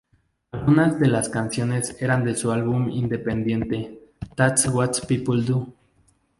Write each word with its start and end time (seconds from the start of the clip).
Algunas 0.51 0.99
de 0.99 1.07
las 1.07 1.29
canciones 1.29 1.95
eran 2.01 2.23
de 2.25 2.33
su 2.33 2.51
álbum 2.51 2.89
independiente, 2.89 4.01
That's 4.35 4.65
What 4.67 4.93
People 5.07 5.43
Do. 5.43 5.71